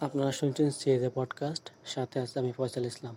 [0.00, 3.16] আপনারা শুনছেন সিএজে পডকাস্ট সাথে আছে আমি ফয়সাল ইসলাম।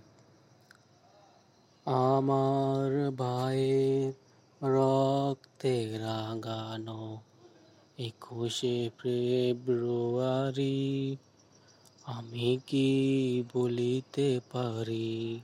[1.85, 4.13] আমার ভাইয়ের
[4.63, 7.21] রক্তে রাগানো
[7.97, 11.17] একুশে ফেব্রুয়ারি,
[12.03, 15.39] আমি কি বলিতে পারি?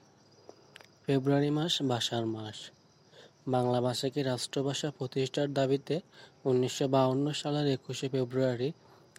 [1.05, 2.71] ফেব্রুয়ারি মাস ভাষার মাস।
[3.47, 6.01] বাংলা ভাষাকে রাষ্ট্রভাষা প্রতিষ্ঠার দাবিতে
[6.45, 8.71] উনিশশো সালের একুশে ফেব্রুয়ারি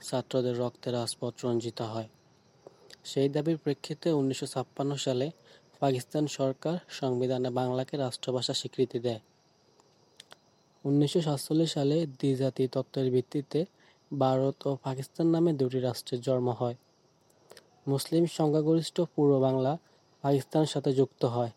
[0.03, 2.09] ছাত্রদের রক্তে রাজপথ রঞ্জিত হয়।
[3.05, 4.47] সেই দাবির প্রেক্ষিতে উনিশশো
[4.97, 5.31] সালে
[5.81, 9.21] পাকিস্তান সরকার সংবিধানে বাংলাকে রাষ্ট্রভাষা স্বীকৃতি দেয়।
[10.85, 11.21] উনিশশো
[11.67, 13.65] সালে দ্বিজাতি তত্ত্বের ভিত্তিতে
[14.13, 16.77] ভারত ও পাকিস্তান নামে দুটি রাষ্ট্রের জন্ম হয়।
[17.87, 19.79] মুসলিম সংখ্যাগরিষ্ঠ পূর্ব বাংলা
[20.25, 21.53] পাকিস্তানের সাথে যুক্ত হয়।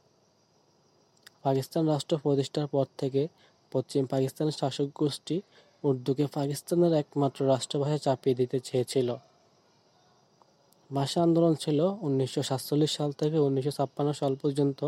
[1.44, 3.28] পাকিস্তান রাষ্ট্র প্রতিষ্ঠার পর থেকে
[3.72, 5.42] পশ্চিম পাকিস্তানের শাসক গোষ্ঠী
[5.84, 9.10] উর্দুকে পাকিস্তানের একমাত্র রাষ্ট্রভাষা চাপিয়ে দিতে চেয়েছিল।
[10.90, 13.74] ভাষা আন্দোলন ছিল উনিশশো সাতচল্লিশ সাল থেকে উনিশশো
[14.14, 14.80] সাল পর্যন্ত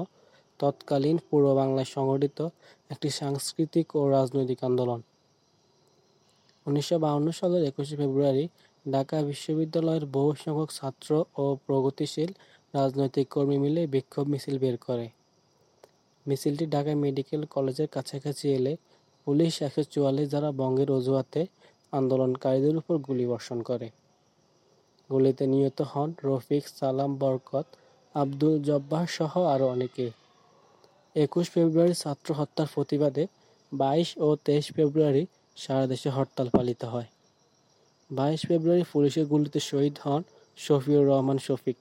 [0.60, 2.40] তৎকালীন পূর্ব বাংলায় সংগঠিত
[2.90, 5.00] একটি সাংস্কৃতিক ও রাজনৈতিক আন্দোলন।
[6.66, 6.98] উনিশশো
[7.32, 8.46] সালের একুশে ফেব্রুয়ারি
[8.86, 12.32] ঢাকা বিশ্ববিদ্যালয়ের বহু সংখ্যক ছাত্র ও প্রগতিশীল
[12.74, 15.08] রাজনৈতিক কর্মী মিলে বিক্ষোভ মিছিল বের করে।
[16.26, 18.74] মিছিলটি ঢাকা মেডিকেল কলেজের কাছাকাছি এলে
[19.28, 21.42] পুলিশ একশো চুয়াল্লিশ ধারা বঙ্গের অজুহাতে
[21.94, 23.88] আন্দোলনকারীদের উপর গুলি বর্ষণ করে।
[25.10, 27.66] গুলিতে নিহত হন রফিক সালাম বরকত,
[28.16, 30.06] আব্দুল জব্বার সহ আরও অনেকে।
[31.16, 33.24] একুশ ফেব্রুয়ারি ছাত্র হত্যার প্রতিবাদে
[33.72, 35.24] বাইশ ও তেইশ ফেব্রুয়ারি
[35.58, 37.10] সারা দেশে হরতাল পালিত হয়।
[38.10, 40.22] বাইশ ফেব্রুয়ারি পুলিশের গুলিতে শহীদ হন
[40.58, 41.80] শফিউর রহমান শফিক।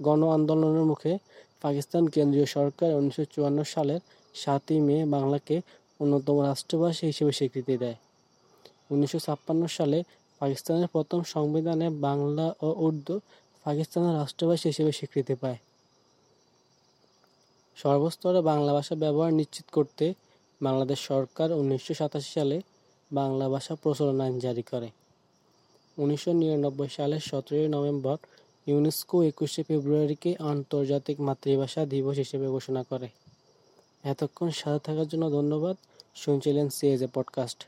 [0.00, 1.12] গণ আন্দোলনের মুখে
[1.62, 4.00] পাকিস্তান কেন্দ্রীয় সরকার উনিশশো চুয়ান্ন সালের
[4.34, 5.56] সাতই মে বাংলাকে
[6.00, 7.98] অন্যতম রাষ্ট্রভাষা হিসেবে স্বীকৃতি দেয়।
[8.90, 9.98] উনিশশো ছাপ্পান্ন সালে
[10.40, 13.14] পাকিস্তানের প্রথম সংবিধানে বাংলা ও উর্দু
[13.66, 15.58] পাকিস্তানের রাষ্ট্রভাষা হিসেবে স্বীকৃতি পায়।
[17.76, 20.06] সর্বস্তরে বাংলা ভাষা ব্যবহার নিশ্চিত করতে
[20.60, 22.56] বাংলাদেশ সরকার উনিশশো সাতাশি সালে
[23.10, 24.88] বাংলা ভাষা প্রচলন আইন জারি করে।
[25.98, 28.16] উনিশশো নিরানব্বই সালের সতেরোই নভেম্বর
[28.68, 33.08] ইউনেস্কো একুশে ফেব্রুয়ারিকে আন্তর্জাতিক মাতৃভাষা দিবস হিসেবে ঘোষণা করে।
[34.02, 35.76] এতক্ষণ সাথে থাকার জন্য ধন্যবাদ।
[36.14, 37.66] শুনছিলেন সিএজে পডকাস্ট।